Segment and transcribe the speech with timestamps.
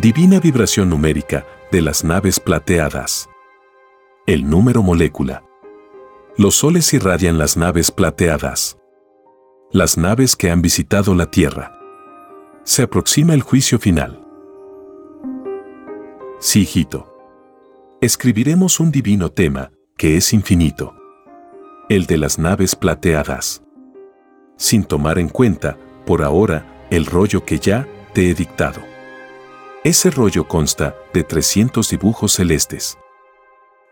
[0.00, 3.28] Divina vibración numérica de las naves plateadas.
[4.26, 5.44] El número molécula.
[6.38, 8.78] Los soles irradian las naves plateadas.
[9.70, 11.78] Las naves que han visitado la Tierra.
[12.64, 14.26] Se aproxima el juicio final.
[16.38, 17.14] Sí, hijito.
[18.00, 20.94] Escribiremos un divino tema, que es infinito.
[21.90, 23.62] El de las naves plateadas.
[24.56, 25.76] Sin tomar en cuenta,
[26.06, 28.89] por ahora, el rollo que ya te he dictado.
[29.82, 32.98] Ese rollo consta de 300 dibujos celestes.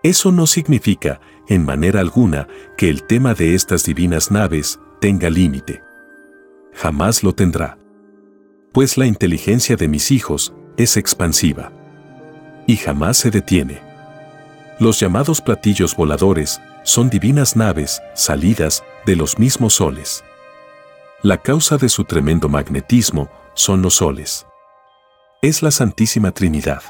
[0.02, 5.82] Eso no significa, en manera alguna, que el tema de estas divinas naves tenga límite.
[6.74, 7.78] Jamás lo tendrá.
[8.72, 11.72] Pues la inteligencia de mis hijos es expansiva.
[12.66, 13.80] Y jamás se detiene.
[14.78, 20.22] Los llamados platillos voladores son divinas naves salidas de los mismos soles.
[21.22, 24.44] La causa de su tremendo magnetismo son los soles
[25.40, 26.82] es la Santísima Trinidad.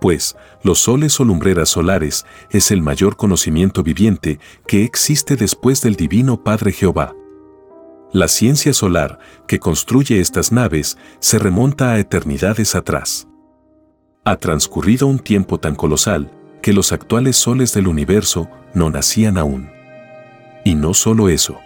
[0.00, 5.96] Pues, los soles o lumbreras solares es el mayor conocimiento viviente que existe después del
[5.96, 7.14] Divino Padre Jehová.
[8.12, 13.26] La ciencia solar que construye estas naves se remonta a eternidades atrás.
[14.24, 16.30] Ha transcurrido un tiempo tan colosal
[16.62, 19.70] que los actuales soles del universo no nacían aún.
[20.64, 21.58] Y no solo eso.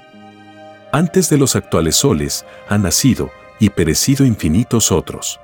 [0.92, 5.40] Antes de los actuales soles han nacido y perecido infinitos otros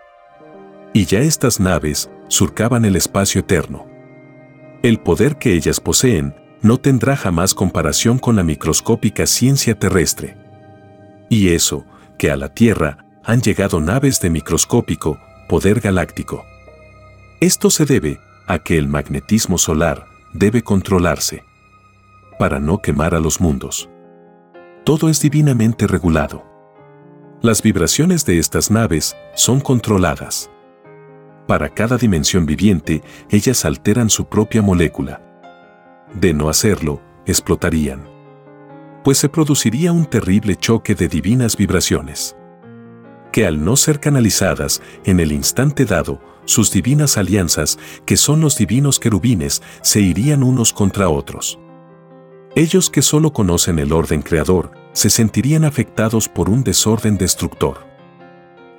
[0.98, 3.86] y ya estas naves surcaban el espacio eterno.
[4.82, 10.36] El poder que ellas poseen no tendrá jamás comparación con la microscópica ciencia terrestre.
[11.30, 11.84] Y eso,
[12.18, 16.44] que a la Tierra han llegado naves de microscópico poder galáctico.
[17.38, 21.44] Esto se debe a que el magnetismo solar debe controlarse
[22.40, 23.88] para no quemar a los mundos.
[24.82, 26.44] Todo es divinamente regulado.
[27.40, 30.50] Las vibraciones de estas naves son controladas.
[31.48, 35.22] Para cada dimensión viviente, ellas alteran su propia molécula.
[36.12, 38.06] De no hacerlo, explotarían.
[39.02, 42.36] Pues se produciría un terrible choque de divinas vibraciones.
[43.32, 48.58] Que al no ser canalizadas en el instante dado, sus divinas alianzas, que son los
[48.58, 51.58] divinos querubines, se irían unos contra otros.
[52.56, 57.87] Ellos que solo conocen el orden creador, se sentirían afectados por un desorden destructor.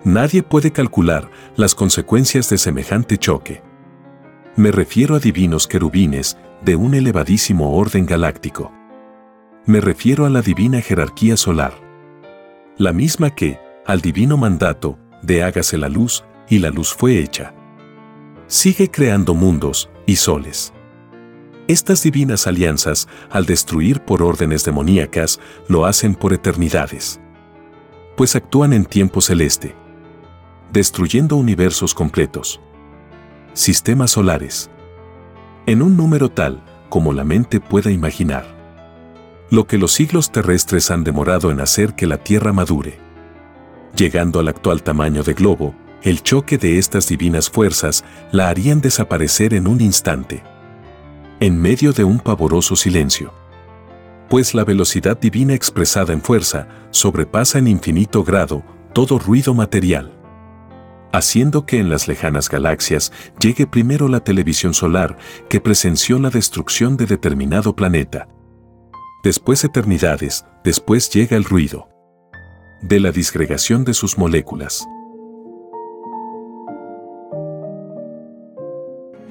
[0.04, 3.62] Nadie puede calcular las consecuencias de semejante choque.
[4.56, 8.72] Me refiero a divinos querubines de un elevadísimo orden galáctico.
[9.66, 11.74] Me refiero a la divina jerarquía solar.
[12.78, 17.54] La misma que, al divino mandato, de hágase la luz, y la luz fue hecha.
[18.48, 20.74] Sigue creando mundos y soles.
[21.68, 27.20] Estas divinas alianzas, al destruir por órdenes demoníacas, lo hacen por eternidades.
[28.16, 29.76] Pues actúan en tiempo celeste
[30.72, 32.60] destruyendo universos completos.
[33.54, 34.70] Sistemas solares.
[35.66, 38.46] En un número tal como la mente pueda imaginar.
[39.52, 43.00] Lo que los siglos terrestres han demorado en hacer que la Tierra madure.
[43.96, 49.54] Llegando al actual tamaño de globo, el choque de estas divinas fuerzas la harían desaparecer
[49.54, 50.44] en un instante.
[51.40, 53.34] En medio de un pavoroso silencio.
[54.30, 58.64] Pues la velocidad divina expresada en fuerza sobrepasa en infinito grado
[58.94, 60.19] todo ruido material
[61.12, 65.18] haciendo que en las lejanas galaxias llegue primero la televisión solar
[65.50, 68.28] que presenció la destrucción de determinado planeta.
[69.24, 71.90] Después eternidades, después llega el ruido
[72.82, 74.86] de la disgregación de sus moléculas.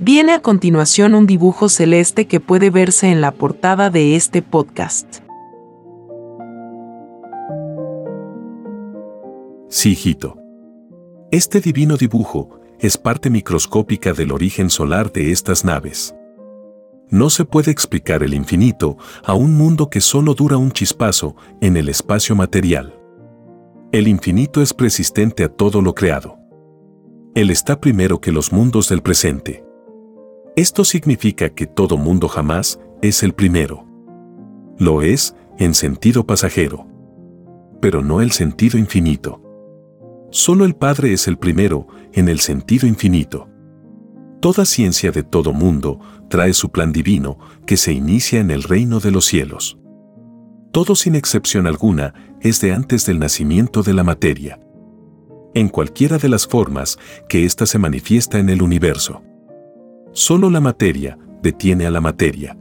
[0.01, 5.19] Viene a continuación un dibujo celeste que puede verse en la portada de este podcast.
[9.69, 10.48] Sí, hijito.
[11.31, 16.15] Este divino dibujo es parte microscópica del origen solar de estas naves.
[17.11, 21.77] No se puede explicar el infinito a un mundo que solo dura un chispazo en
[21.77, 22.99] el espacio material.
[23.93, 26.39] El infinito es persistente a todo lo creado.
[27.35, 29.63] Él está primero que los mundos del presente.
[30.57, 33.85] Esto significa que todo mundo jamás es el primero.
[34.79, 36.87] Lo es en sentido pasajero.
[37.81, 39.48] pero no el sentido infinito.
[40.31, 43.49] Solo el Padre es el primero en el sentido infinito.
[44.41, 49.01] Toda ciencia de todo mundo trae su plan divino que se inicia en el reino
[49.01, 49.79] de los cielos.
[50.71, 54.61] Todo sin excepción alguna es de antes del nacimiento de la materia.
[55.55, 56.99] En cualquiera de las formas
[57.29, 59.23] que ésta se manifiesta en el universo.
[60.13, 62.57] Solo la materia detiene a la materia.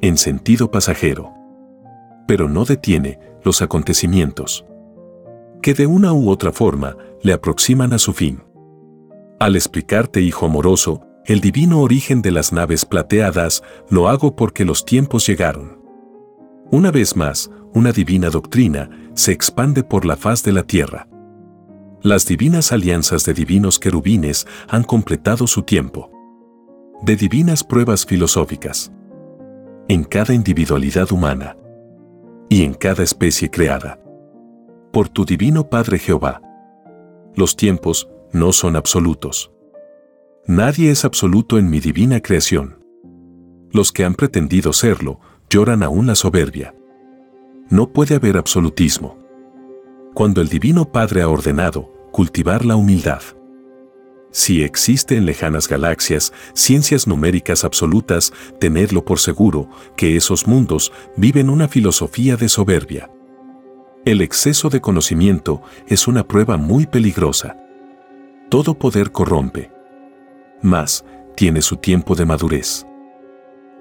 [0.00, 1.34] En sentido pasajero.
[2.28, 4.64] Pero no detiene los acontecimientos.
[5.62, 8.42] Que de una u otra forma le aproximan a su fin.
[9.40, 14.84] Al explicarte, hijo amoroso, el divino origen de las naves plateadas, lo hago porque los
[14.84, 15.78] tiempos llegaron.
[16.70, 21.08] Una vez más, una divina doctrina se expande por la faz de la tierra.
[22.02, 26.10] Las divinas alianzas de divinos querubines han completado su tiempo.
[27.02, 28.92] De divinas pruebas filosóficas.
[29.88, 31.56] En cada individualidad humana.
[32.48, 34.00] Y en cada especie creada.
[34.92, 36.40] Por tu divino Padre Jehová.
[37.34, 39.52] Los tiempos no son absolutos.
[40.46, 42.82] Nadie es absoluto en mi divina creación.
[43.70, 45.20] Los que han pretendido serlo
[45.50, 46.74] lloran aún la soberbia.
[47.68, 49.18] No puede haber absolutismo.
[50.14, 53.20] Cuando el Divino Padre ha ordenado cultivar la humildad.
[54.30, 59.68] Si existe en lejanas galaxias ciencias numéricas absolutas, tenerlo por seguro
[59.98, 63.10] que esos mundos viven una filosofía de soberbia.
[64.08, 67.58] El exceso de conocimiento es una prueba muy peligrosa.
[68.48, 69.70] Todo poder corrompe.
[70.62, 71.04] Mas,
[71.36, 72.86] tiene su tiempo de madurez.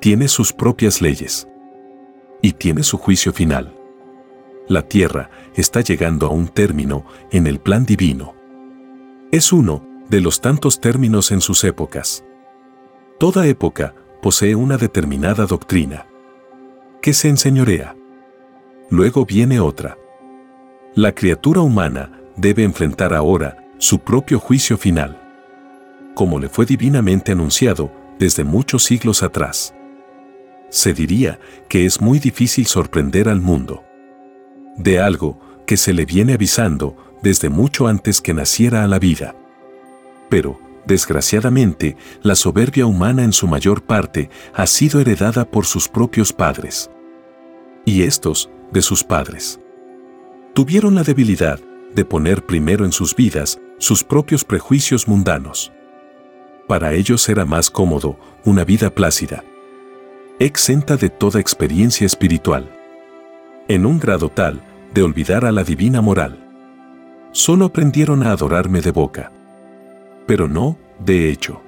[0.01, 1.47] Tiene sus propias leyes.
[2.41, 3.73] Y tiene su juicio final.
[4.67, 8.35] La Tierra está llegando a un término en el plan divino.
[9.31, 12.25] Es uno de los tantos términos en sus épocas.
[13.17, 16.05] Toda época posee una determinada doctrina
[17.01, 17.95] que se enseñorea.
[18.89, 19.97] Luego viene otra.
[20.97, 25.15] La criatura humana debe enfrentar ahora su propio juicio final,
[26.15, 29.75] como le fue divinamente anunciado desde muchos siglos atrás.
[30.71, 31.39] Se diría
[31.69, 33.83] que es muy difícil sorprender al mundo
[34.75, 39.35] de algo que se le viene avisando desde mucho antes que naciera a la vida.
[40.29, 46.33] Pero, desgraciadamente, la soberbia humana en su mayor parte ha sido heredada por sus propios
[46.33, 46.89] padres.
[47.85, 49.59] Y estos, de sus padres.
[50.57, 51.59] Tuvieron la debilidad
[51.93, 55.71] de poner primero en sus vidas sus propios prejuicios mundanos.
[56.65, 59.43] Para ellos era más cómodo una vida plácida,
[60.39, 62.75] exenta de toda experiencia espiritual.
[63.67, 64.63] En un grado tal
[64.95, 66.43] de olvidar a la divina moral.
[67.33, 69.31] Solo aprendieron a adorarme de boca.
[70.25, 71.61] Pero no, de hecho.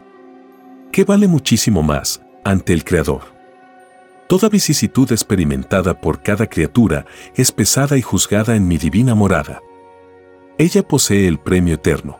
[0.91, 3.38] ¿Qué vale muchísimo más ante el Creador?
[4.29, 7.05] Toda vicisitud experimentada por cada criatura
[7.35, 9.61] es pesada y juzgada en mi divina morada.
[10.57, 12.19] Ella posee el premio eterno.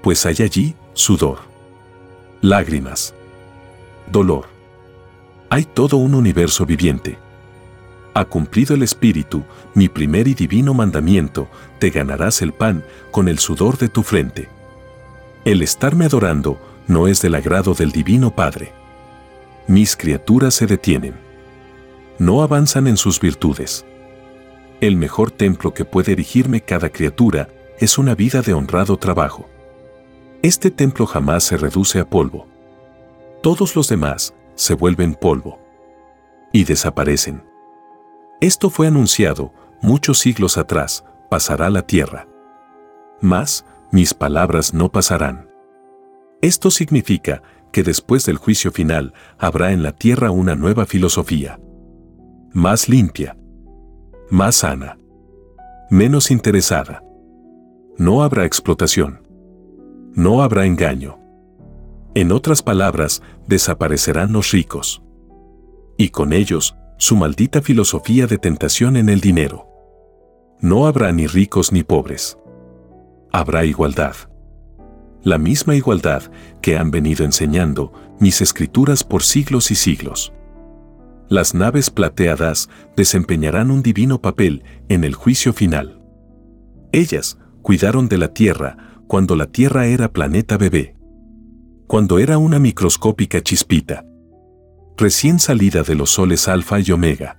[0.00, 1.40] Pues hay allí sudor,
[2.40, 3.12] lágrimas,
[4.10, 4.46] dolor.
[5.50, 7.18] Hay todo un universo viviente
[8.18, 9.44] ha cumplido el Espíritu,
[9.74, 11.48] mi primer y divino mandamiento,
[11.78, 14.48] te ganarás el pan con el sudor de tu frente.
[15.44, 18.72] El estarme adorando no es del agrado del Divino Padre.
[19.68, 21.14] Mis criaturas se detienen.
[22.18, 23.84] No avanzan en sus virtudes.
[24.80, 29.46] El mejor templo que puede erigirme cada criatura es una vida de honrado trabajo.
[30.40, 32.46] Este templo jamás se reduce a polvo.
[33.42, 35.60] Todos los demás se vuelven polvo.
[36.50, 37.44] Y desaparecen.
[38.40, 42.26] Esto fue anunciado muchos siglos atrás, pasará la tierra.
[43.20, 45.50] Mas, mis palabras no pasarán.
[46.40, 51.60] Esto significa que después del juicio final habrá en la tierra una nueva filosofía.
[52.52, 53.36] Más limpia.
[54.30, 54.98] Más sana.
[55.90, 57.02] Menos interesada.
[57.96, 59.26] No habrá explotación.
[60.14, 61.18] No habrá engaño.
[62.14, 65.02] En otras palabras, desaparecerán los ricos.
[65.96, 69.66] Y con ellos, su maldita filosofía de tentación en el dinero.
[70.60, 72.36] No habrá ni ricos ni pobres.
[73.32, 74.16] Habrá igualdad.
[75.22, 76.30] La misma igualdad
[76.62, 80.32] que han venido enseñando mis escrituras por siglos y siglos.
[81.28, 86.00] Las naves plateadas desempeñarán un divino papel en el juicio final.
[86.92, 90.96] Ellas cuidaron de la Tierra cuando la Tierra era planeta bebé.
[91.86, 94.04] Cuando era una microscópica chispita
[94.98, 97.36] recién salida de los soles alfa y omega.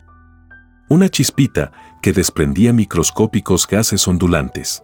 [0.89, 1.71] Una chispita
[2.01, 4.81] que desprendía microscópicos gases ondulantes.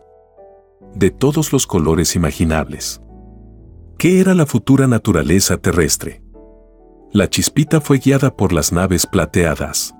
[0.95, 3.01] De todos los colores imaginables.
[3.97, 6.23] ¿Qué era la futura naturaleza terrestre?
[7.11, 9.93] La chispita fue guiada por las naves plateadas.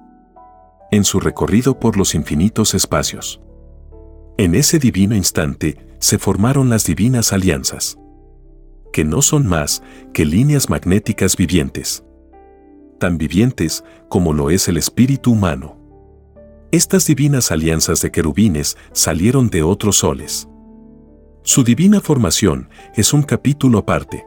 [0.91, 3.41] en su recorrido por los infinitos espacios.
[4.37, 7.97] En ese divino instante se formaron las divinas alianzas,
[8.93, 9.83] que no son más
[10.13, 12.05] que líneas magnéticas vivientes,
[12.99, 15.77] tan vivientes como lo es el espíritu humano.
[16.71, 20.47] Estas divinas alianzas de querubines salieron de otros soles.
[21.47, 24.25] Su divina formación es un capítulo aparte.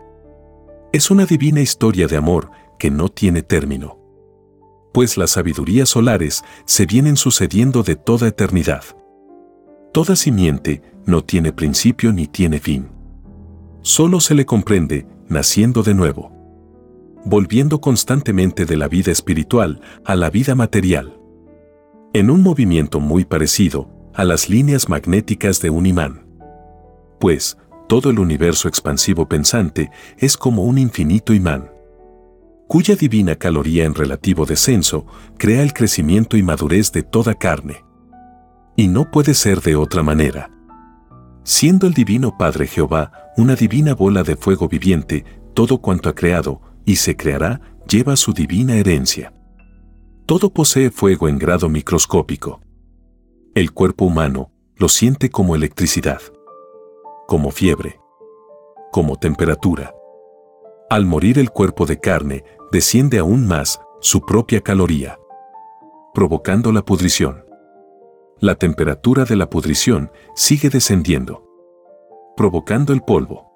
[0.92, 3.98] Es una divina historia de amor que no tiene término.
[4.94, 8.84] Pues las sabidurías solares se vienen sucediendo de toda eternidad.
[9.92, 12.88] Toda simiente no tiene principio ni tiene fin.
[13.82, 16.30] Solo se le comprende naciendo de nuevo.
[17.24, 21.18] Volviendo constantemente de la vida espiritual a la vida material.
[22.12, 26.27] En un movimiento muy parecido a las líneas magnéticas de un imán.
[27.18, 27.56] Pues,
[27.88, 31.70] todo el universo expansivo pensante es como un infinito imán
[32.68, 35.06] cuya divina caloría en relativo descenso
[35.38, 37.82] crea el crecimiento y madurez de toda carne.
[38.76, 40.50] Y no puede ser de otra manera.
[41.42, 46.60] Siendo el Divino Padre Jehová una divina bola de fuego viviente, todo cuanto ha creado
[46.84, 49.32] y se creará lleva su divina herencia.
[50.26, 52.60] Todo posee fuego en grado microscópico.
[53.54, 56.20] El cuerpo humano lo siente como electricidad,
[57.28, 58.00] como fiebre,
[58.90, 59.94] como temperatura.
[60.88, 62.42] Al morir el cuerpo de carne,
[62.72, 65.18] desciende aún más su propia caloría,
[66.14, 67.44] provocando la pudrición.
[68.40, 71.44] La temperatura de la pudrición sigue descendiendo,
[72.34, 73.52] provocando el polvo.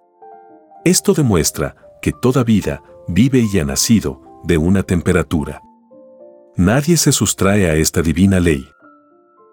[0.85, 5.63] Esto demuestra que toda vida vive y ha nacido de una temperatura.
[6.57, 8.69] Nadie se sustrae a esta divina ley.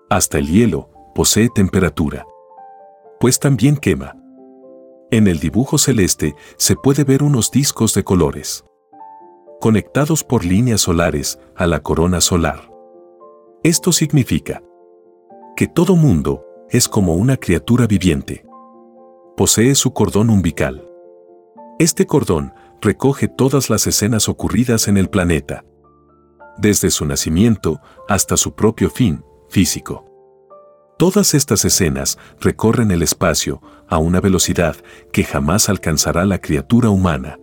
[0.09, 2.25] Hasta el hielo posee temperatura.
[3.19, 4.15] Pues también quema.
[5.11, 8.63] En el dibujo celeste se puede ver unos discos de colores
[9.59, 12.71] conectados por líneas solares a la corona solar.
[13.61, 14.63] Esto significa
[15.57, 18.45] que todo mundo es como una criatura viviente.
[19.35, 20.87] Posee su cordón umbilical.
[21.77, 25.65] Este cordón recoge todas las escenas ocurridas en el planeta,
[26.57, 30.08] desde su nacimiento hasta su propio fin físico.
[30.99, 34.75] Todas estas escenas recorren el espacio a una velocidad
[35.13, 37.39] que jamás alcanzará la criatura humana.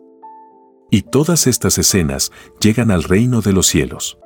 [0.91, 4.19] Y todas estas escenas llegan al reino de los cielos.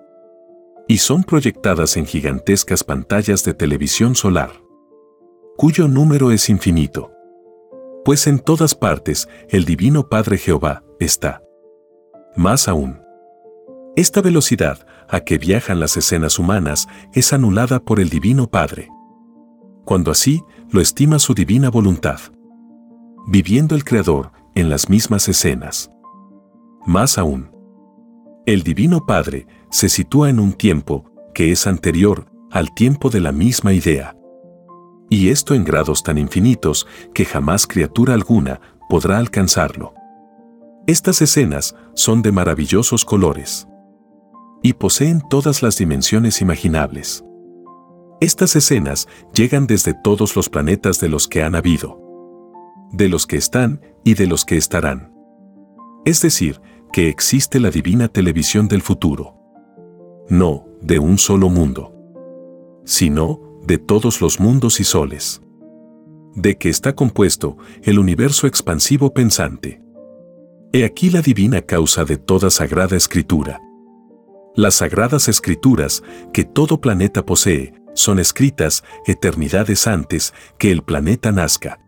[0.88, 4.50] Y son proyectadas en gigantescas pantallas de televisión solar,
[5.56, 7.12] cuyo número es infinito.
[8.04, 11.40] Pues en todas partes el Divino Padre Jehová está.
[12.34, 13.00] Más aún,
[13.94, 18.88] esta velocidad a que viajan las escenas humanas es anulada por el Divino Padre.
[19.84, 22.20] Cuando así lo estima su divina voluntad.
[23.26, 25.90] Viviendo el Creador en las mismas escenas.
[26.86, 27.50] Más aún,
[28.46, 33.32] el Divino Padre se sitúa en un tiempo que es anterior al tiempo de la
[33.32, 34.16] misma idea.
[35.08, 39.94] Y esto en grados tan infinitos que jamás criatura alguna podrá alcanzarlo.
[40.86, 43.68] Estas escenas son de maravillosos colores
[44.62, 47.24] y poseen todas las dimensiones imaginables.
[48.20, 51.98] Estas escenas llegan desde todos los planetas de los que han habido,
[52.92, 55.14] de los que están y de los que estarán.
[56.04, 56.60] Es decir,
[56.92, 59.36] que existe la divina televisión del futuro.
[60.28, 61.94] No de un solo mundo,
[62.84, 65.40] sino de todos los mundos y soles.
[66.34, 69.82] De que está compuesto el universo expansivo pensante.
[70.72, 73.60] He aquí la divina causa de toda sagrada escritura.
[74.54, 81.80] Las sagradas escrituras que todo planeta posee son escritas eternidades antes que el planeta nazca.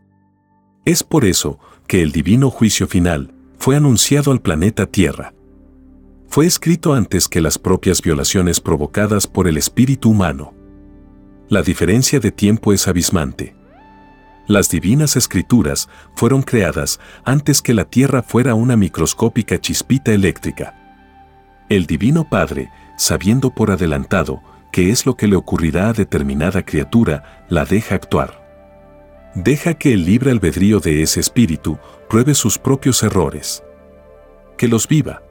[0.85, 5.35] Es por eso que el divino juicio final fue anunciado al planeta Tierra.
[6.29, 10.55] Fue escrito antes que las propias violaciones provocadas por el espíritu humano.
[11.49, 13.55] La diferencia de tiempo es abismante.
[14.49, 20.75] Las divinas escrituras fueron creadas antes que la Tierra fuera una microscópica chispita eléctrica.
[21.69, 24.43] El Divino Padre, sabiendo por adelantado
[24.73, 28.43] qué es lo que le ocurrirá a determinada criatura, la deja actuar.
[29.35, 33.63] Deja que el libre albedrío de ese espíritu pruebe sus propios errores.
[34.57, 35.23] Que los viva.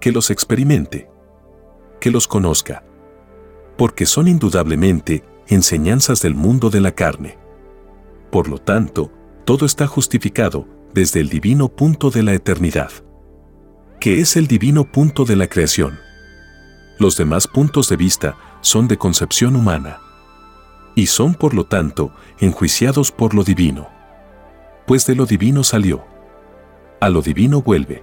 [0.00, 1.08] Que los experimente.
[2.00, 2.82] Que los conozca.
[3.76, 7.38] Porque son indudablemente enseñanzas del mundo de la carne.
[8.30, 9.12] Por lo tanto,
[9.44, 12.90] todo está justificado desde el divino punto de la eternidad.
[14.00, 15.98] Que es el divino punto de la creación.
[16.98, 20.00] Los demás puntos de vista son de concepción humana
[20.96, 23.88] y son por lo tanto enjuiciados por lo divino.
[24.88, 26.04] Pues de lo divino salió.
[27.00, 28.02] A lo divino vuelve.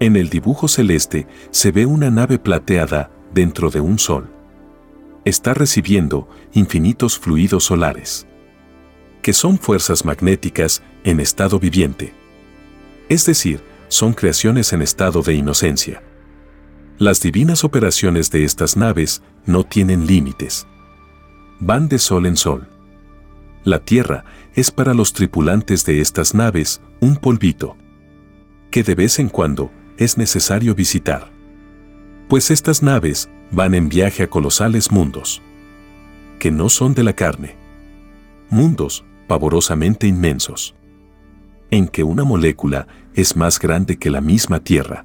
[0.00, 4.30] En el dibujo celeste se ve una nave plateada dentro de un sol.
[5.26, 8.26] está recibiendo infinitos fluidos solares,
[9.20, 12.14] que son fuerzas magnéticas en estado viviente.
[13.10, 16.02] Es decir, son creaciones en estado de inocencia.
[16.98, 20.66] Las divinas operaciones de estas naves no tienen límites.
[21.60, 22.66] Van de sol en sol.
[23.62, 24.24] La Tierra
[24.54, 27.76] es para los tripulantes de estas naves un polvito,
[28.72, 31.30] que de vez en cuando es necesario visitar.
[32.28, 35.40] Pues estas naves van en viaje a colosales mundos,
[36.40, 37.54] que no son de la carne.
[38.50, 40.74] Mundos pavorosamente inmensos,
[41.70, 45.04] en que una molécula es más grande que la misma Tierra.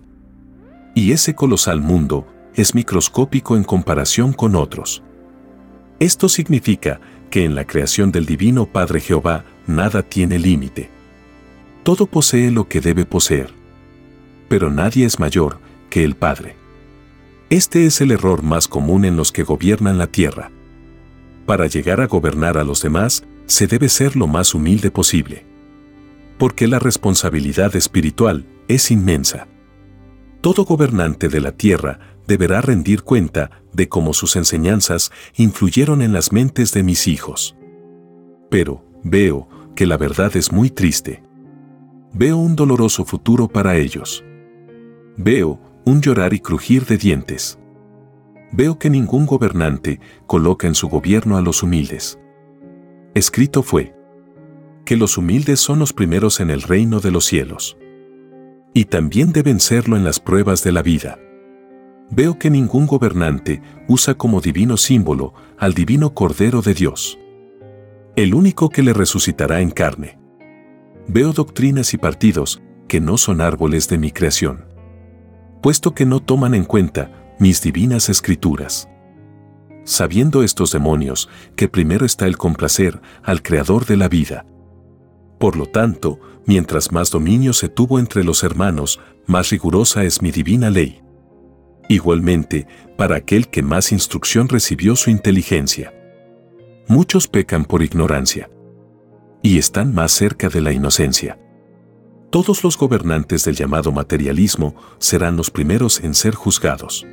[0.95, 5.01] Y ese colosal mundo es microscópico en comparación con otros.
[5.99, 10.89] Esto significa que en la creación del Divino Padre Jehová nada tiene límite.
[11.83, 13.51] Todo posee lo que debe poseer.
[14.49, 15.59] Pero nadie es mayor
[15.89, 16.55] que el Padre.
[17.49, 20.51] Este es el error más común en los que gobiernan la tierra.
[21.45, 25.45] Para llegar a gobernar a los demás, se debe ser lo más humilde posible.
[26.37, 29.47] Porque la responsabilidad espiritual es inmensa.
[30.43, 36.33] Todo gobernante de la tierra deberá rendir cuenta de cómo sus enseñanzas influyeron en las
[36.33, 37.55] mentes de mis hijos.
[38.49, 41.23] Pero, veo que la verdad es muy triste.
[42.11, 44.21] Veo un doloroso futuro para ellos.
[45.15, 47.57] Veo un llorar y crujir de dientes.
[48.51, 52.19] Veo que ningún gobernante coloca en su gobierno a los humildes.
[53.13, 53.95] Escrito fue
[54.83, 57.77] que los humildes son los primeros en el reino de los cielos.
[58.73, 61.19] Y también deben serlo en las pruebas de la vida
[62.15, 67.17] veo que ningún gobernante usa como divino símbolo al divino Cordero de Dios,
[68.15, 70.19] el único que le resucitará en carne.
[71.07, 74.65] Veo doctrinas y partidos que no son árboles de mi creación,
[75.61, 78.87] puesto que no toman en cuenta mis divinas escrituras.
[79.85, 84.45] Sabiendo estos demonios que primero está el complacer al Creador de la vida.
[85.43, 90.31] Por lo tanto, mientras más dominio se tuvo entre los hermanos, más rigurosa es mi
[90.31, 91.01] divina ley.
[91.89, 95.93] Igualmente, para aquel que más instrucción recibió su inteligencia.
[96.87, 98.49] Muchos pecan por ignorancia.
[99.41, 101.37] Y están más cerca de la inocencia.
[102.29, 107.05] Todos los gobernantes del llamado materialismo serán los primeros en ser juzgados.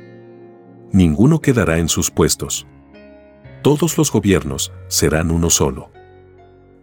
[0.93, 2.65] Ninguno quedará en sus puestos.
[3.61, 5.91] Todos los gobiernos serán uno solo.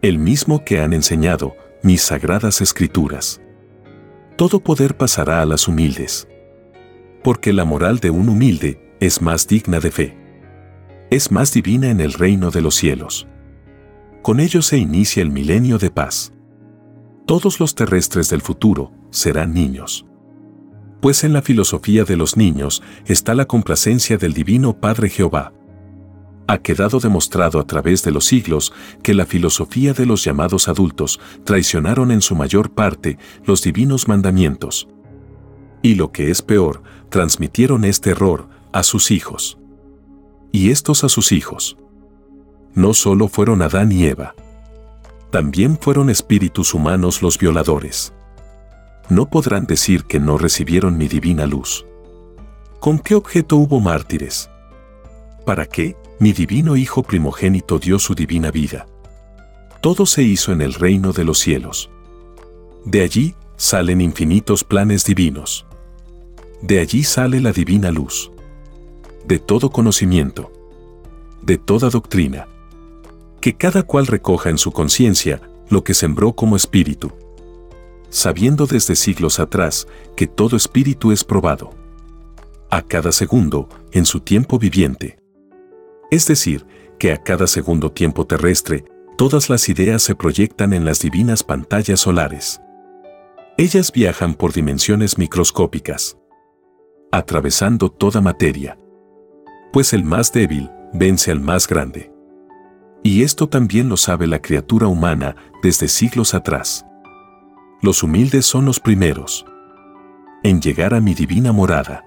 [0.01, 3.41] El mismo que han enseñado mis sagradas escrituras.
[4.37, 6.27] Todo poder pasará a las humildes
[7.23, 10.17] porque la moral de un humilde es más digna de fe.
[11.09, 13.27] Es más divina en el reino de los cielos.
[14.21, 16.33] Con ello se inicia el milenio de paz.
[17.25, 20.05] Todos los terrestres del futuro serán niños.
[21.01, 25.53] Pues en la filosofía de los niños está la complacencia del Divino Padre Jehová.
[26.49, 31.19] Ha quedado demostrado a través de los siglos que la filosofía de los llamados adultos
[31.43, 34.87] traicionaron en su mayor parte los divinos mandamientos.
[35.83, 39.59] Y lo que es peor, transmitieron este error a sus hijos.
[40.51, 41.77] Y estos a sus hijos.
[42.73, 44.33] No solo fueron Adán y Eva.
[45.29, 48.11] También fueron espíritus humanos los violadores.
[49.07, 51.85] No podrán decir que no recibieron mi divina luz.
[52.79, 54.49] ¿Con qué objeto hubo mártires?
[55.45, 58.85] ¿Para qué mi divino Hijo primogénito dio su divina vida?
[59.81, 61.89] Todo se hizo en el reino de los cielos.
[62.83, 65.65] De allí salen infinitos planes divinos.
[66.61, 68.31] De allí sale la divina luz.
[69.25, 70.51] De todo conocimiento.
[71.41, 72.47] De toda doctrina.
[73.39, 77.13] Que cada cual recoja en su conciencia lo que sembró como espíritu.
[78.09, 81.69] Sabiendo desde siglos atrás que todo espíritu es probado.
[82.69, 85.17] A cada segundo, en su tiempo viviente.
[86.11, 86.65] Es decir,
[86.97, 88.83] que a cada segundo tiempo terrestre,
[89.17, 92.61] todas las ideas se proyectan en las divinas pantallas solares.
[93.57, 96.17] Ellas viajan por dimensiones microscópicas
[97.11, 98.77] atravesando toda materia.
[99.73, 102.11] Pues el más débil vence al más grande.
[103.03, 106.85] Y esto también lo sabe la criatura humana desde siglos atrás.
[107.81, 109.45] Los humildes son los primeros
[110.43, 112.05] en llegar a mi divina morada.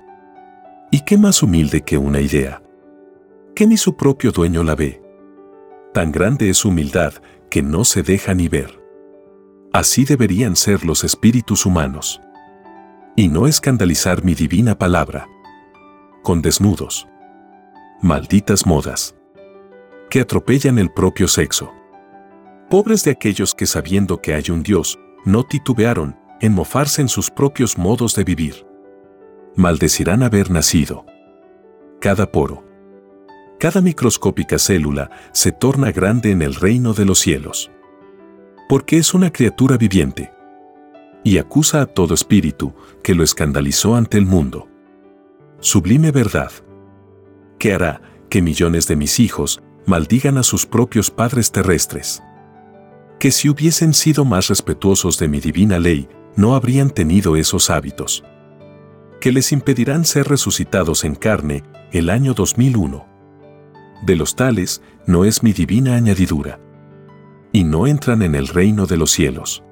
[0.91, 2.63] ¿Y qué más humilde que una idea?
[3.55, 5.03] Que ni su propio dueño la ve.
[5.93, 7.15] Tan grande es su humildad
[7.51, 8.81] que no se deja ni ver.
[9.73, 12.21] Así deberían ser los espíritus humanos
[13.17, 15.27] y no escandalizar mi divina palabra.
[16.23, 17.07] Con desnudos.
[18.01, 19.15] Malditas modas.
[20.09, 21.73] Que atropellan el propio sexo.
[22.71, 27.31] Pobres de aquellos que sabiendo que hay un Dios, no titubearon en mofarse en sus
[27.31, 28.67] propios modos de vivir.
[29.57, 31.05] Maldecirán haber nacido.
[32.01, 32.62] Cada poro.
[33.63, 37.71] Cada microscópica célula se torna grande en el reino de los cielos.
[38.69, 40.33] Porque es una criatura viviente.
[41.23, 44.67] Y acusa a todo espíritu que lo escandalizó ante el mundo.
[45.61, 46.51] Sublime verdad.
[47.61, 52.21] Que hará que millones de mis hijos maldigan a sus propios padres terrestres.
[53.21, 58.25] Que si hubiesen sido más respetuosos de mi divina ley, no habrían tenido esos hábitos.
[59.21, 63.12] Que les impedirán ser resucitados en carne el año 2001
[64.03, 66.61] de los tales no es mi divina añadidura.
[67.53, 69.63] Y no entran en el reino de los cielos.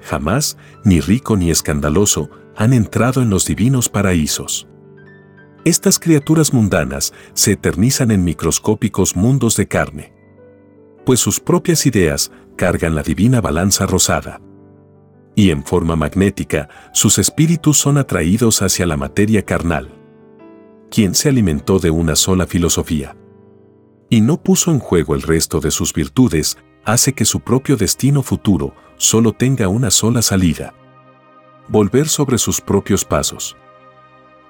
[0.00, 4.68] Jamás, ni rico ni escandaloso, han entrado en los divinos paraísos.
[5.64, 10.12] Estas criaturas mundanas se eternizan en microscópicos mundos de carne.
[11.04, 14.40] Pues sus propias ideas cargan la divina balanza rosada.
[15.34, 19.90] Y en forma magnética, sus espíritus son atraídos hacia la materia carnal.
[20.90, 23.16] ¿Quién se alimentó de una sola filosofía?
[24.08, 28.22] Y no puso en juego el resto de sus virtudes, hace que su propio destino
[28.22, 30.74] futuro solo tenga una sola salida.
[31.68, 33.56] Volver sobre sus propios pasos.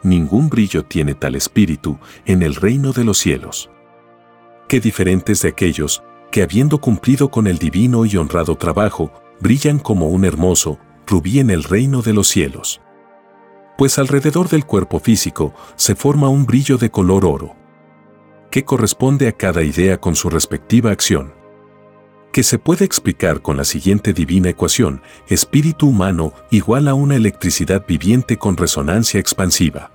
[0.02, 3.70] Ningún brillo tiene tal espíritu en el reino de los cielos.
[4.68, 10.08] Qué diferentes de aquellos que habiendo cumplido con el divino y honrado trabajo, brillan como
[10.08, 12.82] un hermoso rubí en el reino de los cielos.
[13.78, 17.65] Pues alrededor del cuerpo físico se forma un brillo de color oro
[18.50, 21.34] que corresponde a cada idea con su respectiva acción.
[22.32, 27.84] Que se puede explicar con la siguiente divina ecuación, espíritu humano igual a una electricidad
[27.86, 29.90] viviente con resonancia expansiva.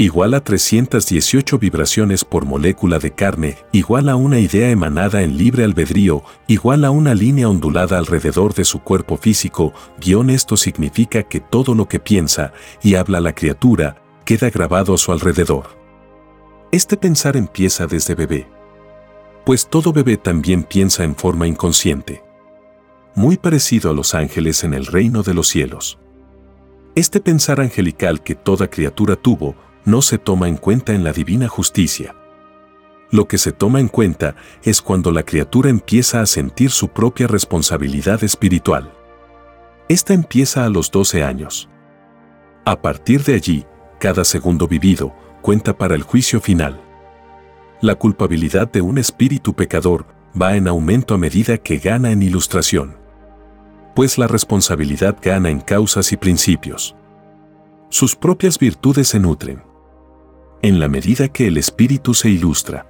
[0.00, 5.62] Igual a 318 vibraciones por molécula de carne, igual a una idea emanada en libre
[5.62, 11.40] albedrío, igual a una línea ondulada alrededor de su cuerpo físico, guion esto significa que
[11.40, 15.79] todo lo que piensa y habla la criatura queda grabado a su alrededor.
[16.72, 18.46] Este pensar empieza desde bebé.
[19.44, 22.22] Pues todo bebé también piensa en forma inconsciente.
[23.16, 25.98] Muy parecido a los ángeles en el reino de los cielos.
[26.94, 31.48] Este pensar angelical que toda criatura tuvo no se toma en cuenta en la divina
[31.48, 32.14] justicia.
[33.10, 37.26] Lo que se toma en cuenta es cuando la criatura empieza a sentir su propia
[37.26, 38.92] responsabilidad espiritual.
[39.88, 41.68] Esta empieza a los 12 años.
[42.64, 43.66] A partir de allí,
[43.98, 46.80] cada segundo vivido, cuenta para el juicio final.
[47.80, 50.06] La culpabilidad de un espíritu pecador
[50.40, 52.96] va en aumento a medida que gana en ilustración.
[53.94, 56.94] Pues la responsabilidad gana en causas y principios.
[57.88, 59.62] Sus propias virtudes se nutren.
[60.62, 62.86] En la medida que el espíritu se ilustra.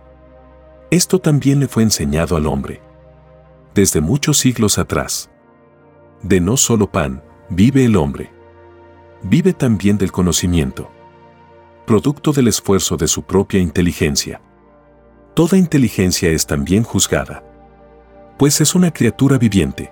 [0.91, 2.83] Esto también le fue enseñado al hombre.
[3.75, 5.31] Desde muchos siglos atrás.
[6.23, 8.31] De no solo pan, vive el hombre.
[9.23, 10.91] Vive también del conocimiento
[11.91, 14.41] producto del esfuerzo de su propia inteligencia.
[15.35, 17.43] Toda inteligencia es también juzgada,
[18.39, 19.91] pues es una criatura viviente,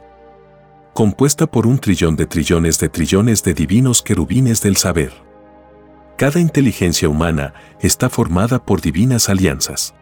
[0.94, 5.12] compuesta por un trillón de trillones de trillones de divinos querubines del saber.
[6.16, 9.92] Cada inteligencia humana está formada por divinas alianzas,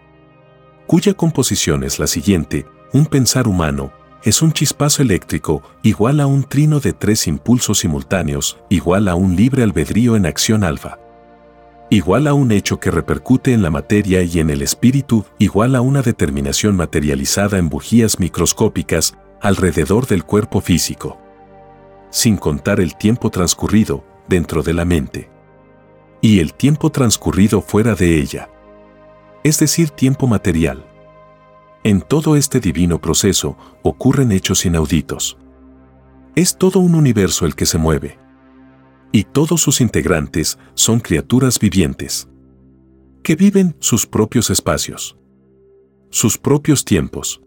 [0.87, 3.91] cuya composición es la siguiente, un pensar humano,
[4.23, 9.35] es un chispazo eléctrico igual a un trino de tres impulsos simultáneos, igual a un
[9.35, 10.99] libre albedrío en acción alfa
[11.91, 15.81] igual a un hecho que repercute en la materia y en el espíritu, igual a
[15.81, 21.19] una determinación materializada en bujías microscópicas alrededor del cuerpo físico.
[22.11, 25.31] Sin contar el tiempo transcurrido dentro de la mente.
[26.21, 28.49] Y el tiempo transcurrido fuera de ella.
[29.45, 30.85] Es decir, tiempo material.
[31.85, 35.39] En todo este divino proceso ocurren hechos inauditos.
[36.35, 38.26] Es todo un universo el que se mueve
[39.13, 42.29] y todos sus integrantes son criaturas vivientes,
[43.23, 45.17] que viven sus propios espacios,
[46.11, 47.41] sus propios tiempos,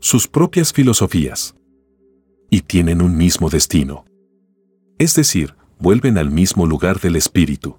[0.00, 1.54] sus propias filosofías,
[2.50, 4.04] y tienen un mismo destino.
[4.98, 7.78] Es decir, vuelven al mismo lugar del espíritu.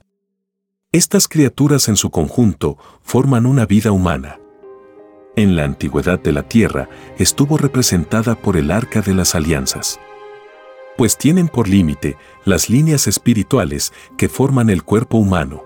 [0.91, 4.39] Estas criaturas en su conjunto forman una vida humana.
[5.35, 9.99] En la antigüedad de la Tierra estuvo representada por el arca de las alianzas
[10.97, 15.63] pues tienen por límite las líneas espirituales que forman el cuerpo humano.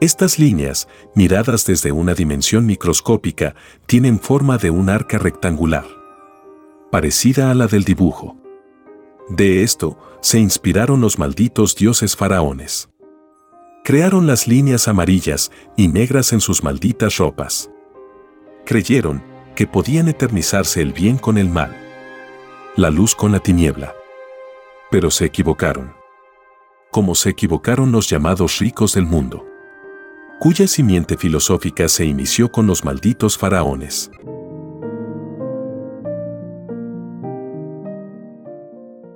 [0.00, 3.54] Estas líneas, miradas desde una dimensión microscópica,
[3.86, 5.86] tienen forma de un arca rectangular,
[6.90, 8.36] parecida a la del dibujo.
[9.28, 12.88] De esto se inspiraron los malditos dioses faraones.
[13.84, 17.70] Crearon las líneas amarillas y negras en sus malditas ropas.
[18.64, 19.22] Creyeron
[19.54, 21.76] que podían eternizarse el bien con el mal,
[22.76, 23.94] la luz con la tiniebla
[24.92, 25.94] pero se equivocaron.
[26.90, 29.46] Como se equivocaron los llamados ricos del mundo.
[30.38, 34.10] cuya simiente filosófica se inició con los malditos faraones.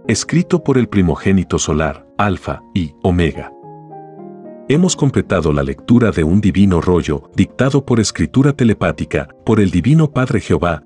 [0.07, 3.53] Escrito por el primogénito solar, Alfa y Omega.
[4.69, 10.13] Hemos completado la lectura de un divino rollo, dictado por escritura telepática, por el Divino
[10.13, 10.86] Padre Jehová,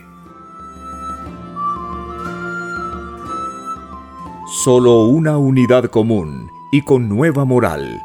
[4.53, 8.03] Solo una unidad común y con nueva moral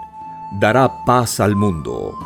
[0.61, 2.16] dará paz al mundo.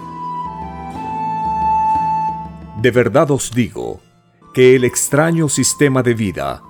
[2.83, 3.99] De verdad os digo
[4.53, 6.63] que el extraño sistema de vida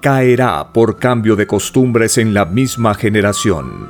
[0.00, 3.86] caerá por cambio de costumbres en la misma generación.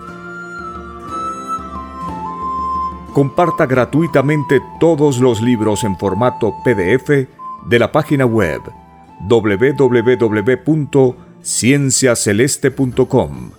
[3.12, 7.28] Comparta gratuitamente todos los libros en formato PDF
[7.68, 8.60] de la página web
[11.44, 13.50] www.cienciaceleste.com